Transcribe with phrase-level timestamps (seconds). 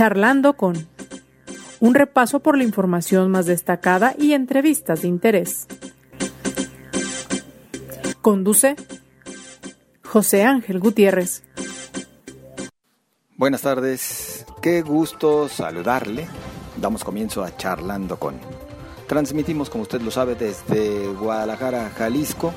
[0.00, 0.88] Charlando con
[1.78, 5.66] un repaso por la información más destacada y entrevistas de interés.
[8.22, 8.76] Conduce
[10.02, 11.42] José Ángel Gutiérrez.
[13.36, 16.26] Buenas tardes, qué gusto saludarle.
[16.80, 18.36] Damos comienzo a Charlando con.
[19.06, 22.54] Transmitimos, como usted lo sabe, desde Guadalajara, Jalisco,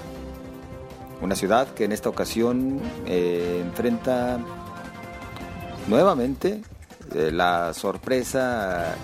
[1.21, 4.39] una ciudad que en esta ocasión eh, enfrenta
[5.89, 6.61] nuevamente
[7.13, 8.95] eh, la sorpresa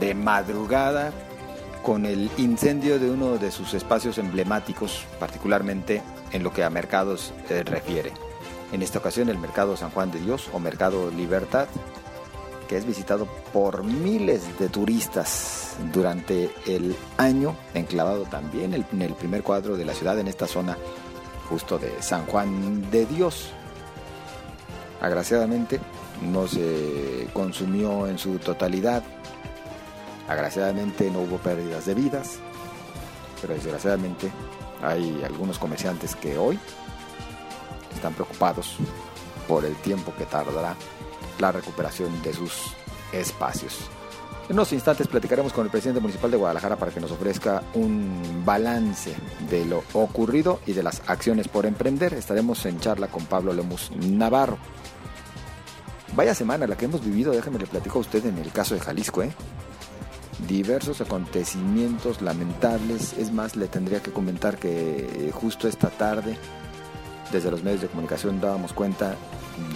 [0.00, 1.12] de madrugada
[1.82, 7.32] con el incendio de uno de sus espacios emblemáticos, particularmente en lo que a mercados
[7.48, 8.12] eh, refiere.
[8.72, 11.68] En esta ocasión el Mercado San Juan de Dios o Mercado Libertad,
[12.68, 19.42] que es visitado por miles de turistas durante el año, enclavado también en el primer
[19.42, 20.76] cuadro de la ciudad en esta zona
[21.48, 23.50] justo de San Juan de Dios.
[25.00, 25.80] Agraciadamente
[26.22, 29.02] no se consumió en su totalidad
[30.28, 32.38] Agraciadamente no hubo pérdidas de vidas,
[33.40, 34.30] pero desgraciadamente
[34.82, 36.58] hay algunos comerciantes que hoy
[37.94, 38.76] están preocupados
[39.48, 40.76] por el tiempo que tardará
[41.38, 42.74] la recuperación de sus
[43.10, 43.88] espacios.
[44.50, 48.42] En unos instantes platicaremos con el presidente municipal de Guadalajara para que nos ofrezca un
[48.44, 49.14] balance
[49.48, 52.12] de lo ocurrido y de las acciones por emprender.
[52.12, 54.58] Estaremos en charla con Pablo Lemus Navarro.
[56.14, 58.80] Vaya semana la que hemos vivido, déjeme le platico a usted en el caso de
[58.80, 59.32] Jalisco, ¿eh?
[60.46, 63.12] diversos acontecimientos lamentables.
[63.14, 66.36] Es más, le tendría que comentar que eh, justo esta tarde,
[67.32, 69.16] desde los medios de comunicación, dábamos cuenta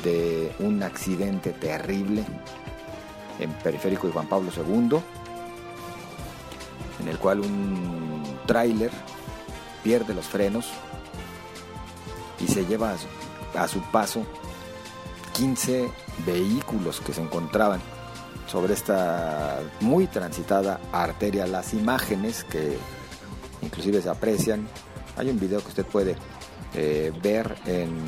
[0.04, 2.24] de un accidente terrible
[3.38, 4.98] en Periférico de Juan Pablo II,
[7.00, 8.90] en el cual un tráiler
[9.82, 10.70] pierde los frenos
[12.38, 13.08] y se lleva a su,
[13.58, 14.24] a su paso
[15.32, 15.90] 15
[16.26, 17.80] vehículos que se encontraban
[18.46, 21.46] sobre esta muy transitada arteria.
[21.46, 22.76] Las imágenes que
[23.62, 24.66] inclusive se aprecian,
[25.16, 26.16] hay un video que usted puede
[26.74, 27.98] eh, ver en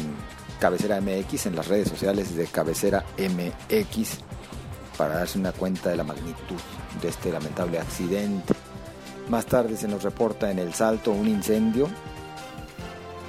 [0.60, 4.18] Cabecera MX, en las redes sociales de Cabecera MX,
[4.96, 6.56] para darse una cuenta de la magnitud
[7.00, 8.54] de este lamentable accidente.
[9.28, 11.88] Más tarde se nos reporta en El Salto un incendio,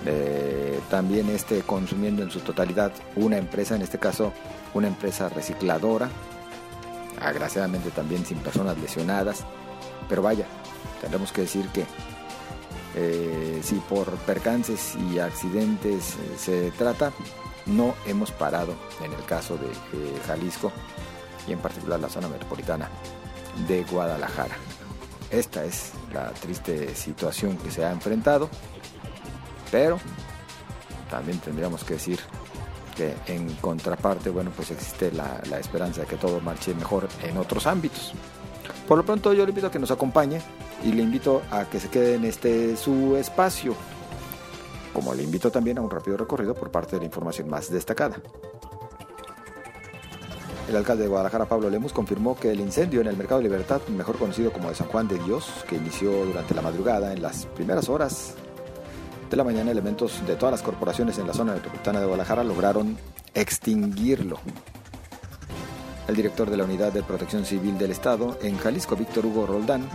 [0.06, 4.34] eh, también este consumiendo en su totalidad una empresa, en este caso
[4.74, 6.10] una empresa recicladora,
[7.20, 9.46] agraciadamente también sin personas lesionadas,
[10.08, 10.46] pero vaya,
[11.02, 11.86] tendremos que decir que
[12.96, 17.12] eh, si por percances y accidentes eh, se trata,
[17.66, 19.68] no hemos parado en el caso de
[20.28, 20.72] Jalisco
[21.48, 22.90] y en particular la zona metropolitana
[23.68, 24.56] de Guadalajara.
[25.32, 28.50] Esta es la triste situación que se ha enfrentado,
[29.76, 30.00] pero
[31.12, 32.18] también tendríamos que decir
[32.96, 37.68] que en contraparte, bueno, pues existe la, esperanza de que todo marche mejor en otros
[37.68, 38.14] ámbitos.
[38.88, 40.42] Por lo pronto yo le invito a que nos acompañe
[40.82, 43.76] y le invito a que se quede en este su espacio,
[44.94, 48.16] como le invito también a un rápido recorrido por parte de la información más destacada.
[50.70, 53.82] El alcalde de Guadalajara, Pablo Lemus, confirmó que el incendio en el Mercado de Libertad,
[53.90, 57.46] mejor conocido como de San Juan de Dios, que inició durante la madrugada en las
[57.48, 58.36] primeras horas
[59.36, 62.98] de la mañana, elementos de todas las corporaciones en la zona metropolitana de Guadalajara lograron
[63.34, 64.40] extinguirlo.
[66.08, 69.90] El director de la Unidad de Protección Civil del Estado en Jalisco, Víctor Hugo Roldán,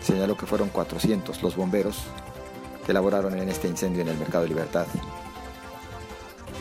[0.00, 2.04] señaló que fueron 400 los bomberos
[2.86, 4.86] que laboraron en este incendio en el Mercado de Libertad.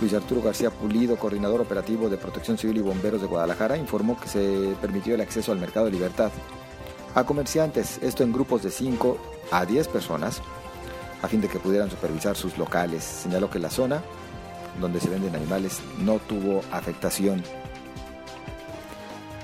[0.01, 4.27] Luis Arturo García Pulido, coordinador operativo de Protección Civil y Bomberos de Guadalajara, informó que
[4.27, 6.31] se permitió el acceso al Mercado de Libertad
[7.15, 9.17] a comerciantes, esto en grupos de 5
[9.51, 10.41] a 10 personas,
[11.21, 13.03] a fin de que pudieran supervisar sus locales.
[13.03, 14.01] Señaló que la zona
[14.79, 17.43] donde se venden animales no tuvo afectación.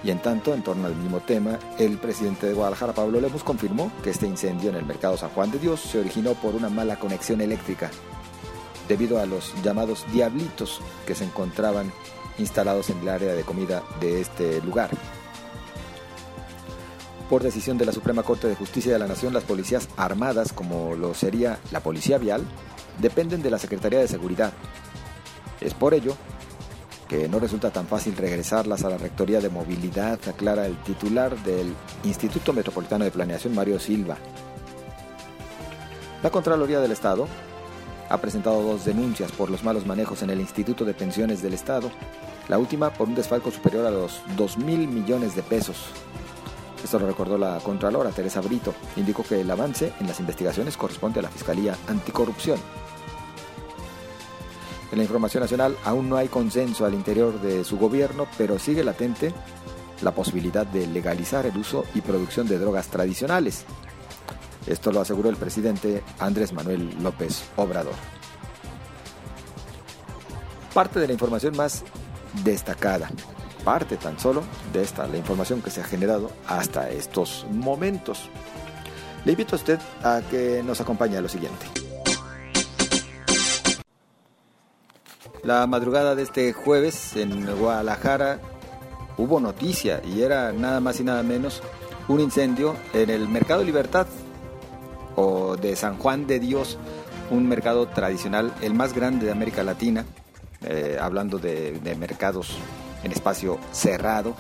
[0.04, 3.92] Y en tanto, en torno al mismo tema, el presidente de Guadalajara, Pablo Lemos, confirmó
[4.04, 6.98] que este incendio en el mercado San Juan de Dios se originó por una mala
[6.98, 7.90] conexión eléctrica,
[8.88, 11.92] debido a los llamados diablitos que se encontraban
[12.38, 14.92] instalados en el área de comida de este lugar.
[17.30, 20.96] Por decisión de la Suprema Corte de Justicia de la Nación, las policías armadas, como
[20.96, 22.42] lo sería la Policía Vial,
[23.00, 24.54] dependen de la Secretaría de Seguridad.
[25.60, 26.16] Es por ello
[27.10, 31.74] que no resulta tan fácil regresarlas a la Rectoría de Movilidad, aclara el titular del
[32.06, 34.18] Instituto Metropolitano de Planeación, Mario Silva.
[36.24, 37.28] La Contraloría del Estado
[38.10, 41.92] ha presentado dos denuncias por los malos manejos en el Instituto de Pensiones del Estado,
[42.48, 45.92] la última por un desfalco superior a los 2 mil millones de pesos
[46.84, 48.74] esto lo recordó la Contralora Teresa Brito.
[48.96, 52.60] Indicó que el avance en las investigaciones corresponde a la Fiscalía Anticorrupción.
[54.92, 58.84] En la información nacional aún no hay consenso al interior de su gobierno, pero sigue
[58.84, 59.34] latente
[60.02, 63.66] la posibilidad de legalizar el uso y producción de drogas tradicionales.
[64.66, 67.94] Esto lo aseguró el presidente Andrés Manuel López Obrador.
[70.74, 71.84] Parte de la información más
[72.44, 73.10] destacada,
[73.68, 78.30] parte tan solo de esta, la información que se ha generado hasta estos momentos.
[79.26, 81.66] Le invito a usted a que nos acompañe a lo siguiente.
[85.44, 88.40] La madrugada de este jueves en Guadalajara
[89.18, 91.62] hubo noticia y era nada más y nada menos
[92.08, 94.08] un incendio en el Mercado Libertad
[95.18, 96.78] o de San Juan de Dios,
[97.32, 100.06] un mercado tradicional, el más grande de América Latina,
[100.62, 102.58] eh, hablando de, de, mercados
[103.04, 104.36] en espacio cerrado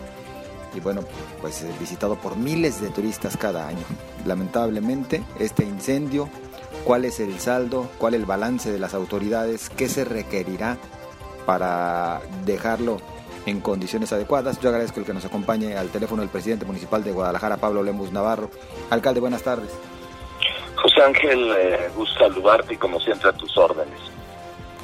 [0.73, 1.01] y bueno,
[1.41, 3.83] pues visitado por miles de turistas cada año.
[4.25, 6.29] Lamentablemente, este incendio,
[6.83, 7.89] ¿cuál es el saldo?
[7.97, 9.69] ¿Cuál es el balance de las autoridades?
[9.69, 10.77] ¿Qué se requerirá
[11.45, 12.97] para dejarlo
[13.47, 14.59] en condiciones adecuadas.
[14.59, 18.11] Yo agradezco el que nos acompañe al teléfono el presidente municipal de Guadalajara, Pablo Lemus
[18.11, 18.51] Navarro.
[18.89, 19.71] Alcalde, buenas tardes.
[20.75, 23.99] José Ángel, eh, gusto saludarte y como siempre a tus órdenes.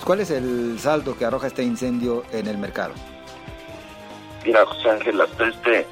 [0.04, 2.94] ¿Cuál es el saldo que arroja este incendio en el mercado?
[4.46, 5.88] Mira, José Ángel, hasta este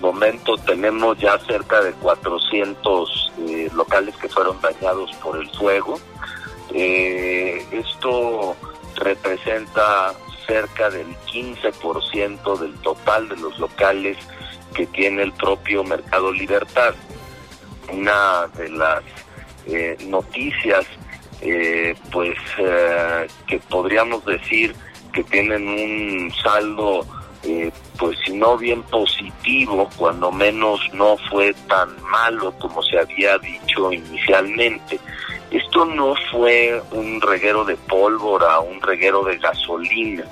[0.00, 5.98] momento tenemos ya cerca de 400 eh, locales que fueron dañados por el fuego.
[6.74, 8.56] Eh, esto
[8.96, 10.12] representa
[10.46, 14.18] cerca del 15% del total de los locales
[14.74, 16.94] que tiene el propio Mercado Libertad.
[17.92, 19.02] Una de las
[19.66, 20.84] eh, noticias,
[21.40, 24.74] eh, pues, eh, que podríamos decir
[25.12, 27.06] que tienen un saldo,
[27.98, 33.92] pues, si no bien positivo, cuando menos no fue tan malo como se había dicho
[33.92, 34.98] inicialmente.
[35.50, 40.24] Esto no fue un reguero de pólvora, un reguero de gasolina.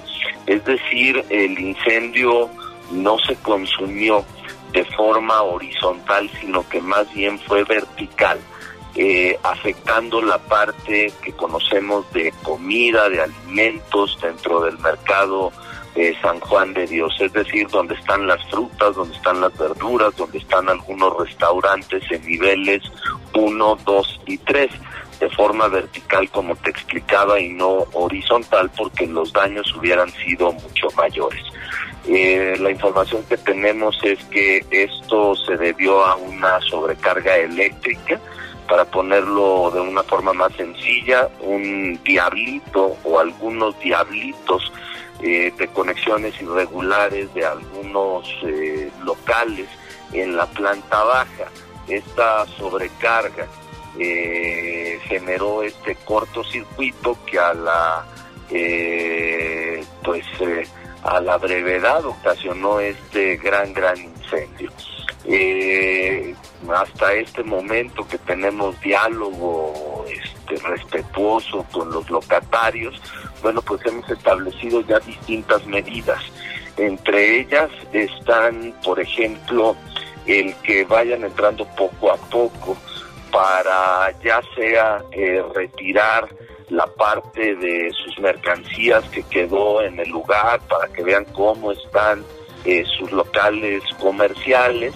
[0.47, 2.49] Es decir, el incendio
[2.91, 4.25] no se consumió
[4.73, 8.39] de forma horizontal, sino que más bien fue vertical,
[8.95, 15.53] eh, afectando la parte que conocemos de comida, de alimentos dentro del mercado
[15.95, 20.17] de San Juan de Dios, es decir, donde están las frutas, donde están las verduras,
[20.17, 22.83] donde están algunos restaurantes en niveles
[23.35, 24.71] 1, 2 y 3
[25.21, 30.89] de forma vertical como te explicaba y no horizontal porque los daños hubieran sido mucho
[30.97, 31.45] mayores.
[32.09, 38.19] Eh, la información que tenemos es que esto se debió a una sobrecarga eléctrica,
[38.71, 44.73] para ponerlo de una forma más sencilla, un diablito o algunos diablitos
[45.23, 49.69] eh, de conexiones irregulares de algunos eh, locales
[50.13, 51.47] en la planta baja.
[51.89, 53.47] Esta sobrecarga
[53.99, 58.07] eh, generó este cortocircuito que a la
[58.49, 60.65] eh, pues eh,
[61.03, 64.71] a la brevedad ocasionó este gran gran incendio
[66.73, 73.01] hasta este momento que tenemos diálogo este, respetuoso con los locatarios
[73.43, 76.21] bueno pues hemos establecido ya distintas medidas.
[76.77, 79.77] Entre ellas están por ejemplo
[80.27, 82.77] el que vayan entrando poco a poco
[83.31, 86.29] para ya sea eh, retirar
[86.69, 92.25] la parte de sus mercancías que quedó en el lugar para que vean cómo están
[92.65, 94.95] eh, sus locales comerciales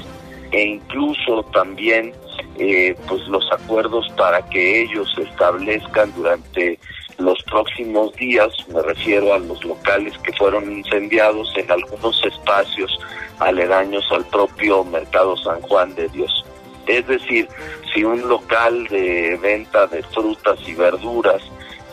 [0.53, 2.13] e incluso también
[2.59, 6.79] eh, pues los acuerdos para que ellos establezcan durante
[7.19, 12.99] los próximos días, me refiero a los locales que fueron incendiados en algunos espacios
[13.39, 16.45] aledaños al propio Mercado San Juan de Dios.
[16.87, 17.49] Es decir,
[17.93, 21.43] si un local de venta de frutas y verduras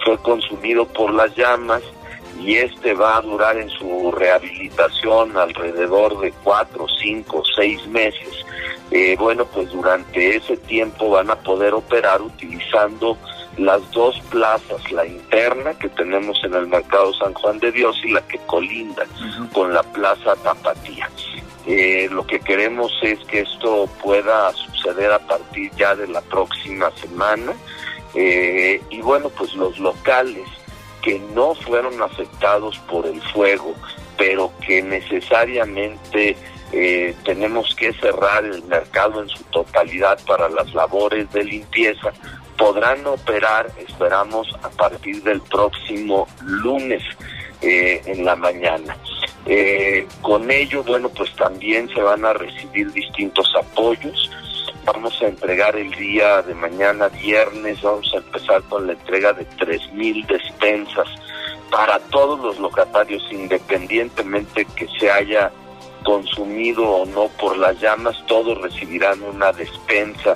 [0.03, 1.81] fue consumido por las llamas
[2.39, 8.45] y este va a durar en su rehabilitación alrededor de cuatro, cinco, seis meses,
[8.89, 13.17] eh, bueno, pues durante ese tiempo van a poder operar utilizando
[13.57, 18.11] las dos plazas, la interna que tenemos en el mercado San Juan de Dios y
[18.11, 19.05] la que colinda
[19.53, 21.09] con la plaza Tapatía.
[21.67, 26.91] Eh, lo que queremos es que esto pueda suceder a partir ya de la próxima
[26.97, 27.53] semana.
[28.15, 30.47] Eh, y bueno, pues los locales
[31.01, 33.75] que no fueron afectados por el fuego,
[34.17, 36.35] pero que necesariamente
[36.71, 42.11] eh, tenemos que cerrar el mercado en su totalidad para las labores de limpieza,
[42.61, 47.01] podrán operar, esperamos, a partir del próximo lunes
[47.61, 48.95] en la mañana.
[49.47, 54.29] Eh, con ello, bueno, pues también se van a recibir distintos apoyos.
[54.85, 59.47] Vamos a entregar el día de mañana, viernes, vamos a empezar con la entrega de
[59.57, 61.07] 3.000 despensas
[61.71, 65.51] para todos los locatarios, independientemente que se haya
[66.03, 70.35] consumido o no por las llamas, todos recibirán una despensa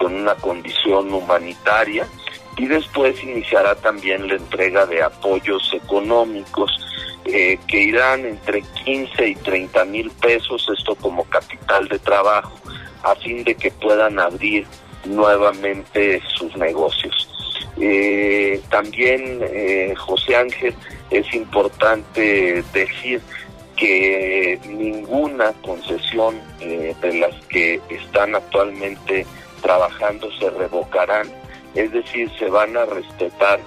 [0.00, 2.06] con una condición humanitaria
[2.56, 6.70] y después iniciará también la entrega de apoyos económicos
[7.26, 12.58] eh, que irán entre 15 y 30 mil pesos, esto como capital de trabajo,
[13.02, 14.66] a fin de que puedan abrir
[15.04, 17.28] nuevamente sus negocios.
[17.78, 20.74] Eh, también, eh, José Ángel,
[21.10, 23.20] es importante decir
[23.76, 29.26] que ninguna concesión de las que están actualmente
[29.60, 31.30] trabajando se revocarán,
[31.74, 33.60] es decir, se van a respetar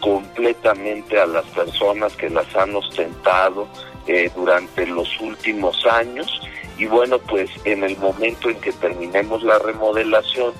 [0.00, 3.68] completamente a las personas que las han ostentado
[4.06, 6.40] eh, durante los últimos años
[6.78, 10.54] y bueno, pues en el momento en que terminemos la remodelación,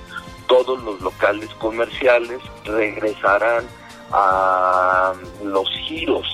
[0.47, 3.65] todos los locales comerciales regresarán
[4.11, 6.27] a los giros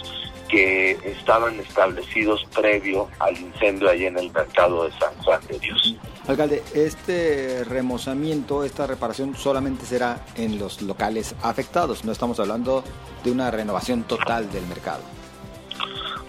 [0.49, 5.95] que estaban establecidos previo al incendio ahí en el mercado de San Juan de Dios.
[6.27, 12.83] Alcalde, este remozamiento, esta reparación solamente será en los locales afectados, no estamos hablando
[13.23, 14.99] de una renovación total del mercado.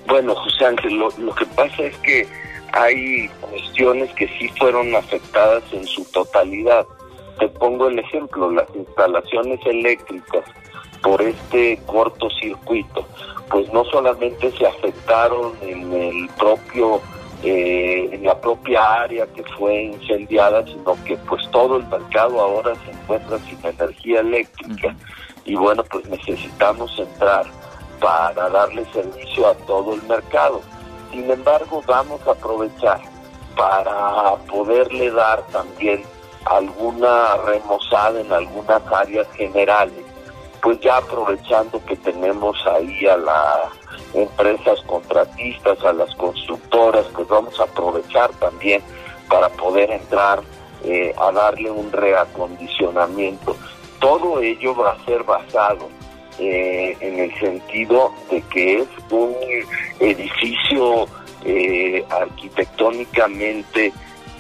[0.07, 2.29] Bueno, José Ángel, lo, que pasa es que
[2.73, 6.87] hay cuestiones que sí fueron afectadas en su totalidad.
[7.41, 10.45] Te pongo el ejemplo, las instalaciones eléctricas
[11.03, 13.05] por este cortocircuito,
[13.51, 17.03] pues no solamente se afectaron en el propio
[17.43, 22.75] eh, en la propia área que fue incendiada, sino que pues todo el mercado ahora
[22.85, 24.95] se encuentra sin energía eléctrica
[25.45, 27.47] y bueno, pues necesitamos entrar
[28.01, 30.61] para darle servicio a todo el mercado.
[31.11, 33.01] Sin embargo, vamos a aprovechar
[33.57, 36.03] para poderle dar también
[36.45, 40.05] alguna remozada en algunas áreas generales,
[40.63, 43.71] pues ya aprovechando que tenemos ahí a la
[44.15, 48.83] empresas contratistas, a las constructoras, pues vamos a aprovechar también
[49.29, 50.43] para poder entrar
[50.85, 53.57] eh, a darle un reacondicionamiento.
[53.99, 55.89] Todo ello va a ser basado
[56.39, 59.35] eh, en el sentido de que es un
[60.01, 61.07] edificio
[61.45, 63.93] eh, arquitectónicamente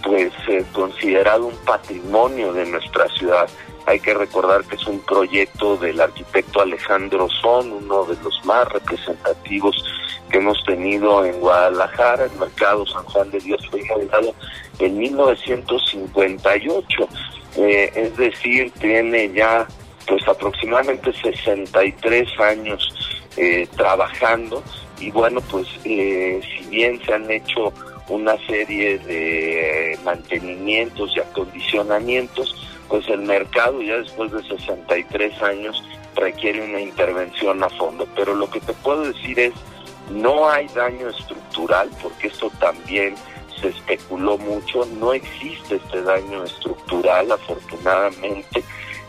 [0.03, 0.33] pues
[0.73, 3.49] considerado un patrimonio de nuestra ciudad
[3.89, 8.69] hay que recordar que es un proyecto del arquitecto Alejandro Son, uno de los más
[8.69, 9.83] representativos
[10.31, 12.27] que hemos tenido en Guadalajara.
[12.27, 14.35] El mercado San Juan de Dios fue inaugurado
[14.79, 17.09] en 1958,
[17.57, 19.67] eh, es decir, tiene ya
[20.07, 22.95] pues aproximadamente 63 años
[23.37, 24.63] eh, trabajando
[25.01, 27.73] y bueno, pues eh, si bien se han hecho
[28.09, 32.55] una serie de mantenimientos y acondicionamientos,
[32.89, 35.83] pues el mercado ya después de 63 años
[36.15, 38.07] requiere una intervención a fondo.
[38.15, 39.53] Pero lo que te puedo decir es,
[40.11, 43.15] no hay daño estructural, porque esto también
[43.61, 48.63] se especuló mucho, no existe este daño estructural, afortunadamente,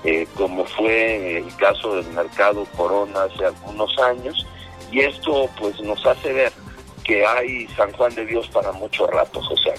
[0.04, 4.46] eh, como fue el caso del mercado Corona hace algunos años,
[4.92, 6.52] y esto pues nos hace ver
[7.04, 9.74] que hay San Juan de Dios para mucho rato, José.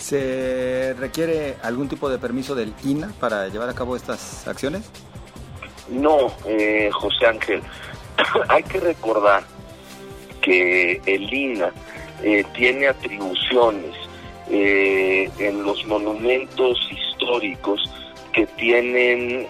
[0.00, 4.90] ¿Se requiere algún tipo de permiso del INA para llevar a cabo estas acciones?
[5.90, 7.62] No, eh, José Ángel.
[8.48, 9.44] Hay que recordar
[10.40, 11.70] que el INA
[12.22, 13.94] eh, tiene atribuciones
[14.50, 17.82] eh, en los monumentos históricos
[18.32, 19.48] que tienen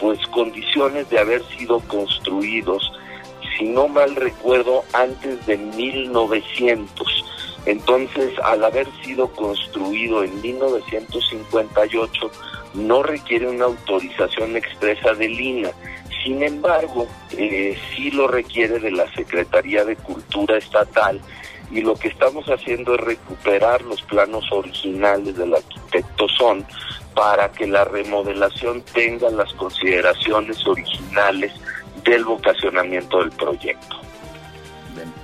[0.00, 2.90] pues condiciones de haber sido construidos,
[3.56, 7.09] si no mal recuerdo, antes de 1900
[7.66, 12.30] entonces, al haber sido construido en 1958,
[12.74, 15.70] no requiere una autorización expresa de Lina.
[16.24, 21.20] Sin embargo, eh, sí lo requiere de la Secretaría de Cultura Estatal
[21.70, 26.66] y lo que estamos haciendo es recuperar los planos originales del arquitecto Son
[27.14, 31.52] para que la remodelación tenga las consideraciones originales
[32.04, 34.09] del vocacionamiento del proyecto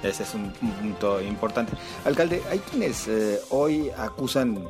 [0.08, 1.72] ese es un, punto importante.
[2.04, 4.68] Alcalde, hay quienes eh, hoy acusan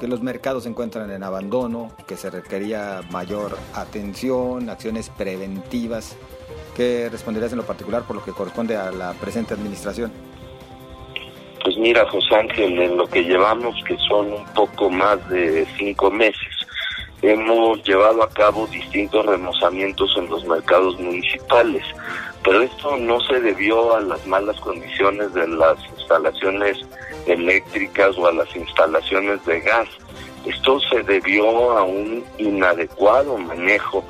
[0.00, 6.16] que los mercados se encuentran en abandono, que se requería mayor atención, acciones preventivas.
[6.76, 10.12] ¿Qué responderías en lo particular por lo que corresponde a la presente administración?
[11.64, 16.10] Pues mira, José Ángel, en lo que llevamos, que son un poco más de cinco
[16.10, 16.54] meses,
[17.22, 21.82] hemos llevado a cabo distintos remozamientos en los mercados municipales
[22.46, 26.78] pero esto no se debió a las malas condiciones de las instalaciones
[27.26, 29.88] eléctricas o a las instalaciones de gas.
[30.46, 34.04] Esto se debió a un inadecuado manejo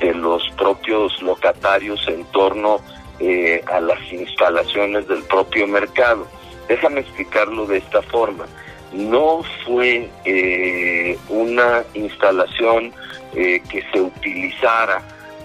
[0.00, 2.80] de los propios locatarios en torno
[3.20, 6.26] eh, a las instalaciones del propio mercado.
[6.68, 8.46] déjame explicarlo de esta forma.
[8.94, 12.90] No fue eh, una instalación
[13.34, 15.02] eh, que se utilizara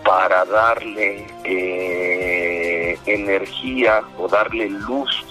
[0.07, 5.25] para darle eh, energía o darle luz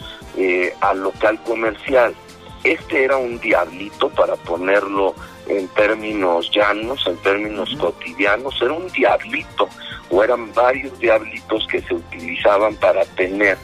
[0.82, 2.14] al local comercial.
[2.62, 5.14] Este era un diablito, para ponerlo
[5.48, 9.66] en términos llanos, en términos cotidianos, era un diablito
[10.10, 13.56] o eran varios diablitos que se utilizaban para tener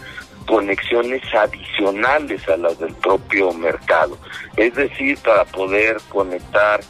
[0.46, 4.16] conexiones adicionales a las del propio mercado.
[4.56, 6.80] Es decir, para poder conectar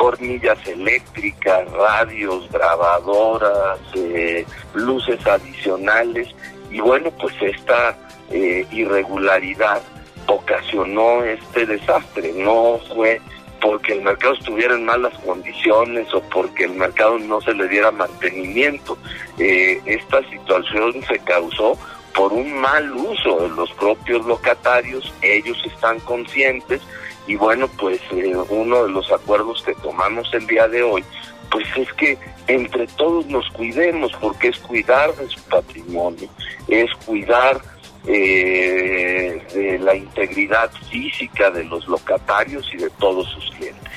[0.00, 6.28] hornillas eléctricas, radios, grabadoras, eh, luces adicionales.
[6.70, 7.96] Y bueno, pues esta
[8.30, 9.82] eh, irregularidad
[10.26, 12.32] ocasionó este desastre.
[12.34, 13.20] No fue
[13.60, 17.90] porque el mercado estuviera en malas condiciones o porque el mercado no se le diera
[17.90, 18.96] mantenimiento.
[19.38, 21.76] Eh, esta situación se causó
[22.14, 26.82] por un mal uso de los propios locatarios, ellos están conscientes
[27.30, 31.04] y bueno, pues eh, uno de los acuerdos que tomamos el día de hoy,
[31.48, 32.18] pues es que
[32.48, 36.28] entre todos nos cuidemos, porque es cuidar de su patrimonio,
[36.66, 37.60] es cuidar
[38.08, 43.92] eh, de la integridad física de los locatarios y de todos sus clientes.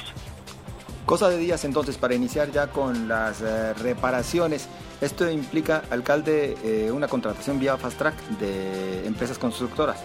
[1.07, 4.69] Cosa de días entonces para iniciar ya con las eh, reparaciones.
[5.01, 6.55] Esto implica, alcalde,
[6.93, 10.03] una contratación vía Fast Track de empresas constructoras.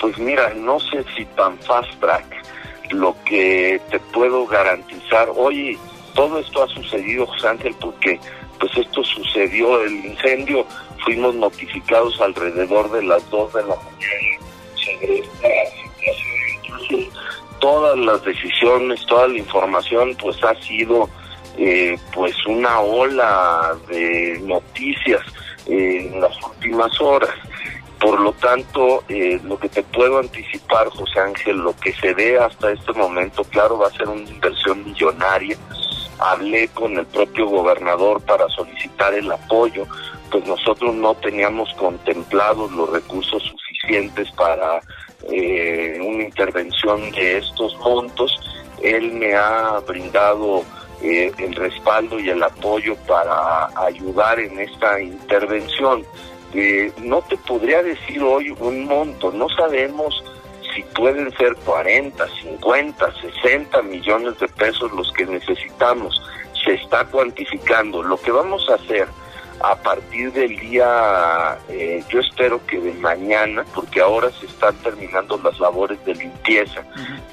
[0.00, 2.24] Pues mira, no sé si tan Fast Track.
[2.90, 5.76] Lo que te puedo garantizar, oye,
[6.14, 8.18] todo esto ha sucedido, José Ángel, porque
[8.58, 10.66] pues esto sucedió, el incendio,
[11.04, 14.38] fuimos notificados alrededor de las 2 de la mañana
[14.74, 15.48] sobre esta
[15.82, 17.28] situación
[17.60, 21.08] todas las decisiones, toda la información, pues ha sido
[21.56, 25.22] eh, pues una ola de noticias
[25.66, 27.34] en las últimas horas.
[28.00, 32.38] Por lo tanto, eh, lo que te puedo anticipar, José Ángel, lo que se ve
[32.38, 35.56] hasta este momento, claro, va a ser una inversión millonaria.
[36.20, 39.84] Hablé con el propio gobernador para solicitar el apoyo,
[40.30, 44.80] pues nosotros no teníamos contemplados los recursos suficientes para
[45.30, 48.32] eh, una intervención de estos montos.
[48.82, 50.62] Él me ha brindado
[51.02, 56.04] eh, el respaldo y el apoyo para ayudar en esta intervención.
[56.54, 60.24] Eh, no te podría decir hoy un monto, no sabemos
[60.74, 66.20] si pueden ser 40, 50, 60 millones de pesos los que necesitamos.
[66.64, 68.02] Se está cuantificando.
[68.02, 69.08] Lo que vamos a hacer
[69.60, 75.40] a partir del día, eh, yo espero que de mañana, porque ahora se están terminando
[75.42, 76.82] las labores de limpieza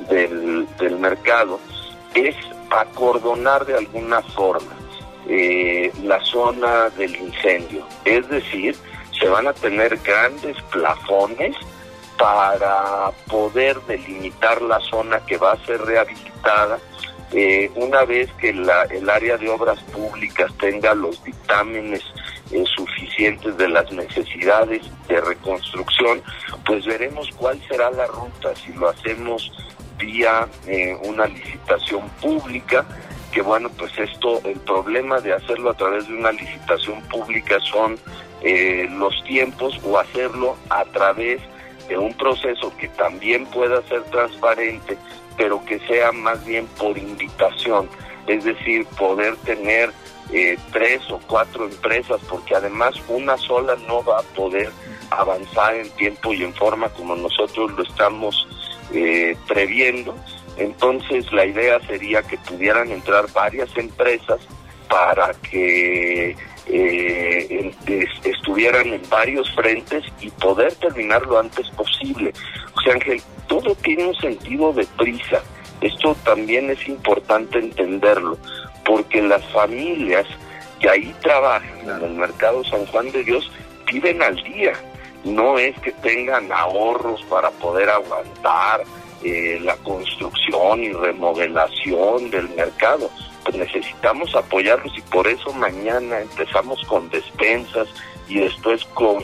[0.09, 1.59] del, del, mercado,
[2.15, 2.35] es
[2.71, 4.73] acordonar de alguna forma
[5.27, 7.85] eh, la zona del incendio.
[8.05, 8.75] Es decir,
[9.19, 11.55] se van a tener grandes plafones
[12.17, 16.79] para poder delimitar la zona que va a ser rehabilitada
[17.31, 22.01] eh, una vez que la, el área de obras públicas tenga los dictámenes
[22.51, 26.21] eh, suficientes de las necesidades de reconstrucción,
[26.65, 29.51] pues veremos cuál será la ruta, si lo hacemos
[29.97, 32.85] vía eh, una licitación pública,
[33.31, 37.97] que bueno, pues esto, el problema de hacerlo a través de una licitación pública son
[38.91, 41.41] los tiempos o hacerlo a través
[41.87, 44.97] de un proceso que también pueda ser transparente,
[45.37, 47.89] pero que sea más bien por invitación,
[48.27, 49.91] es decir, poder tener
[50.33, 54.71] eh, tres o cuatro empresas, porque además una sola no va a poder
[55.11, 58.47] avanzar en tiempo y en forma como nosotros lo estamos
[58.93, 60.15] eh, previendo.
[60.57, 64.39] Entonces la idea sería que pudieran entrar varias empresas
[64.89, 66.35] para que
[66.67, 67.71] eh,
[68.23, 72.33] estuvieran en varios frentes y poder terminar lo antes posible.
[72.75, 75.41] O sea, Ángel, todo tiene un sentido de prisa.
[75.81, 78.37] Esto también es importante entenderlo,
[78.85, 80.25] porque las familias
[80.79, 83.51] que ahí trabajan en el mercado San Juan de Dios
[83.91, 84.73] viven al día.
[85.23, 88.83] No es que tengan ahorros para poder aguantar
[89.23, 93.09] eh, la construcción y remodelación del mercado
[93.45, 97.87] pues necesitamos apoyarlos y por eso mañana empezamos con despensas
[98.27, 99.23] y después con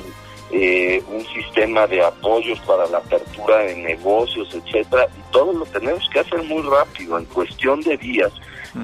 [0.52, 6.08] eh, un sistema de apoyos para la apertura de negocios, etcétera, y todo lo tenemos
[6.10, 8.32] que hacer muy rápido, en cuestión de días,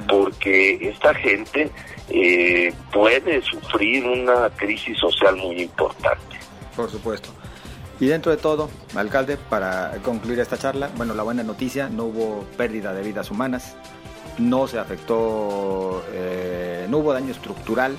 [0.07, 1.69] porque esta gente
[2.09, 6.37] eh, puede sufrir una crisis social muy importante.
[6.75, 7.29] Por supuesto.
[7.99, 12.45] Y dentro de todo, alcalde, para concluir esta charla, bueno, la buena noticia, no hubo
[12.55, 13.75] pérdida de vidas humanas,
[14.37, 17.95] no se afectó, eh, no hubo daño estructural.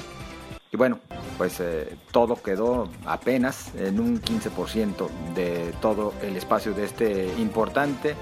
[0.71, 1.01] Y bueno,
[1.37, 8.15] pues eh, todo quedó apenas en un 15% de todo el espacio de este importante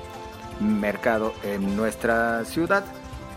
[0.60, 2.84] mercado en nuestra ciudad.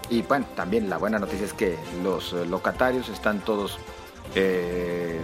[0.10, 3.80] Y bueno, también la buena noticia es que los locatarios están todos
[4.36, 5.20] eh,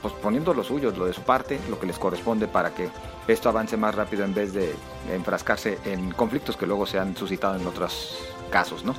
[0.00, 2.88] pues poniendo lo suyo, lo de su parte, lo que les corresponde para que
[3.26, 4.74] esto avance más rápido en vez de
[5.12, 8.18] enfrascarse en conflictos que luego se han suscitado en otros
[8.50, 8.94] casos, ¿no?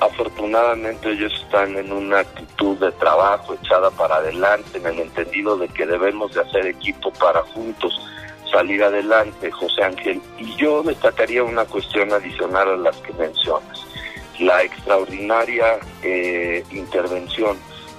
[0.00, 5.68] Afortunadamente ellos están en una actitud de trabajo echada para adelante, en el entendido de
[5.68, 7.98] que debemos de hacer equipo para juntos
[8.50, 10.22] salir adelante, José Ángel.
[10.38, 13.84] Y yo destacaría una cuestión adicional a las que mencionas,
[14.38, 17.58] la extraordinaria eh, intervención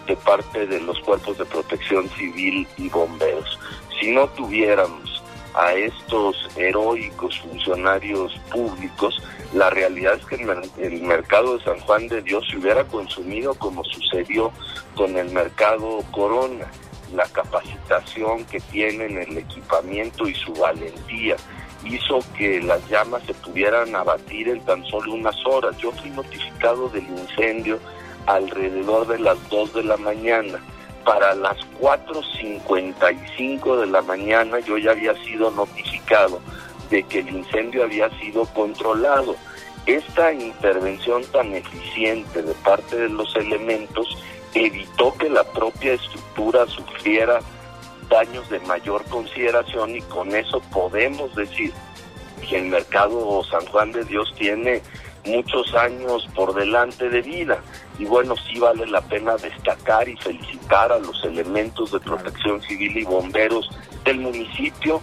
[0.10, 3.60] de parte de los cuerpos de protección civil y bomberos.
[4.00, 9.22] Si no tuviéramos a estos heroicos funcionarios públicos,
[9.54, 10.36] la realidad es que
[10.82, 14.52] el, mercado de San Juan de Dios se hubiera consumido como sucedió
[14.96, 16.66] con el mercado Corona.
[17.14, 21.36] La capacitación que tienen, el equipamiento y su valentía
[21.84, 25.78] hizo que las llamas se pudieran abatir en tan solo unas horas.
[25.78, 27.80] Yo fui notificado del incendio
[28.30, 30.64] alrededor de las 2 de la mañana.
[31.04, 36.40] Para las 4.55 de la mañana yo ya había sido notificado
[36.90, 39.36] de que el incendio había sido controlado.
[39.86, 44.18] Esta intervención tan eficiente de parte de los elementos
[44.54, 47.40] evitó que la propia estructura sufriera
[48.10, 51.72] daños de mayor consideración y con eso podemos decir
[52.48, 54.82] que el mercado San Juan de Dios tiene
[55.26, 57.60] muchos años por delante de vida.
[58.00, 62.98] Y bueno, sí vale la pena destacar y felicitar a los elementos de protección civil
[62.98, 63.70] y bomberos
[64.06, 65.02] del municipio,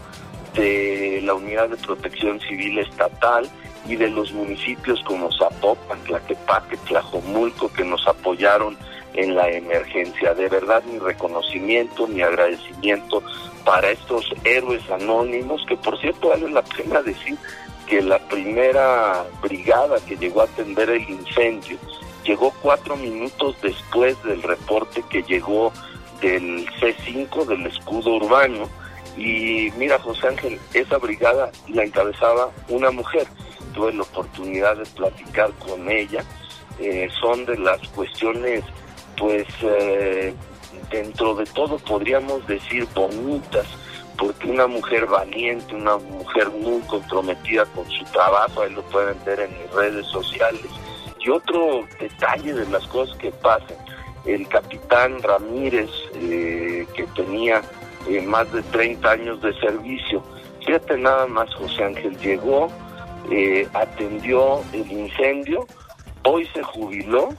[0.54, 3.46] de la Unidad de Protección Civil Estatal
[3.86, 8.78] y de los municipios como Zapopan, Tlaquepaque, Tlajomulco, que nos apoyaron
[9.12, 10.32] en la emergencia.
[10.32, 13.22] De verdad, mi reconocimiento, mi agradecimiento
[13.66, 17.36] para estos héroes anónimos, que por cierto vale la pena decir
[17.86, 21.76] que la primera brigada que llegó a atender el incendio
[22.26, 25.72] llegó cuatro minutos después del reporte que llegó
[26.20, 28.68] del C5, del escudo urbano.
[29.16, 33.26] Y mira, José Ángel, esa brigada la encabezaba una mujer.
[33.74, 36.24] Tuve la oportunidad de platicar con ella.
[36.78, 38.62] Eh, son de las cuestiones,
[39.16, 40.34] pues, eh,
[40.90, 43.66] dentro de todo podríamos decir bonitas,
[44.18, 49.40] porque una mujer valiente, una mujer muy comprometida con su trabajo, ahí lo pueden ver
[49.40, 50.70] en mis redes sociales.
[51.26, 53.76] Y otro detalle de las cosas que pasan,
[54.26, 57.62] el capitán Ramírez, eh, que tenía
[58.08, 60.22] eh, más de 30 años de servicio,
[60.64, 62.68] fíjate nada más, José Ángel, llegó,
[63.30, 65.66] eh, atendió el incendio,
[66.22, 67.30] hoy se jubiló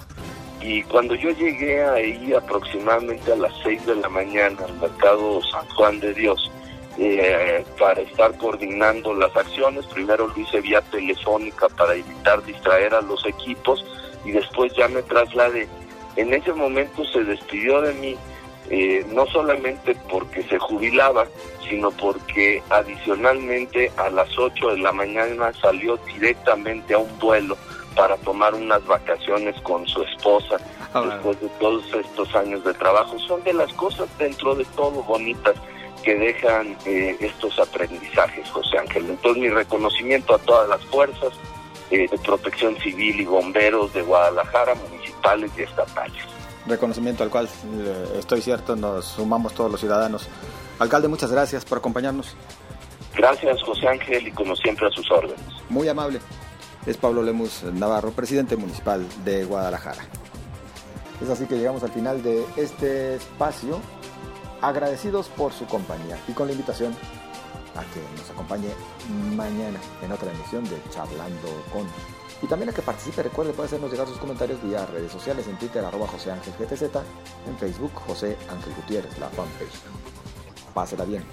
[0.60, 5.65] y cuando yo llegué ahí aproximadamente a las 6 de la mañana al mercado San
[5.69, 6.52] Juan de Dios,
[7.00, 9.86] eh, para estar coordinando las acciones.
[9.88, 13.86] Primero lo hice vía telefónica para evitar distraer a los equipos
[14.26, 15.68] y después ya me trasladé.
[16.16, 18.18] En ese momento se despidió de mí,
[18.72, 21.28] eh, no solamente porque se jubilaba,
[21.70, 27.56] sino porque adicionalmente a las 8 de la mañana salió directamente a un vuelo
[27.96, 30.58] para tomar unas vacaciones con su esposa
[30.94, 33.18] ah, después de todos estos años de trabajo.
[33.20, 35.56] Son de las cosas dentro de todo bonitas
[36.04, 39.10] que dejan eh, estos aprendizajes, José Ángel.
[39.10, 41.34] Entonces mi reconocimiento a todas las fuerzas
[41.92, 46.24] eh, de protección civil y bomberos de Guadalajara, municipales y estatales.
[46.66, 50.28] Reconocimiento al cual eh, estoy cierto, nos sumamos todos los ciudadanos.
[50.80, 52.36] Alcalde, muchas gracias por acompañarnos.
[53.16, 55.46] Gracias, José Ángel, y como siempre a sus órdenes.
[55.70, 56.20] Muy amable.
[56.86, 60.06] Es Pablo Lemus Navarro, presidente municipal de Guadalajara.
[61.22, 63.82] Es así que llegamos al final de este espacio
[64.62, 66.96] agradecidos por su compañía y con la invitación
[67.76, 68.70] a que nos acompañe
[69.36, 71.88] mañana en otra emisión de Charlando con.
[72.41, 75.58] Y también a que participe, recuerde, puede hacernos llegar sus comentarios vía redes sociales, en
[75.58, 76.84] Twitter, arroba José Ángel GTZ,
[77.48, 79.82] en Facebook, José Ángel Gutiérrez, la fanpage.
[80.74, 81.24] Pásela bien.